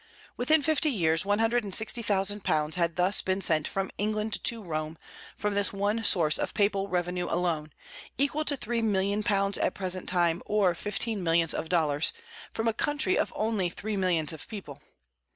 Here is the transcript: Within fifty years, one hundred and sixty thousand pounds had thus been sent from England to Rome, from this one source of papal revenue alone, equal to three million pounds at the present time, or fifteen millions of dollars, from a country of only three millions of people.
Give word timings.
Within 0.35 0.63
fifty 0.63 0.89
years, 0.89 1.25
one 1.27 1.37
hundred 1.37 1.63
and 1.63 1.75
sixty 1.75 2.01
thousand 2.01 2.43
pounds 2.43 2.75
had 2.75 2.95
thus 2.95 3.21
been 3.21 3.39
sent 3.39 3.67
from 3.67 3.91
England 3.99 4.43
to 4.45 4.63
Rome, 4.63 4.97
from 5.37 5.53
this 5.53 5.71
one 5.71 6.03
source 6.03 6.39
of 6.39 6.55
papal 6.55 6.87
revenue 6.87 7.27
alone, 7.29 7.71
equal 8.17 8.43
to 8.45 8.57
three 8.57 8.81
million 8.81 9.21
pounds 9.21 9.59
at 9.59 9.65
the 9.65 9.71
present 9.77 10.09
time, 10.09 10.41
or 10.47 10.73
fifteen 10.73 11.21
millions 11.21 11.53
of 11.53 11.69
dollars, 11.69 12.13
from 12.51 12.67
a 12.67 12.73
country 12.73 13.15
of 13.15 13.31
only 13.35 13.69
three 13.69 13.95
millions 13.95 14.33
of 14.33 14.47
people. 14.47 14.81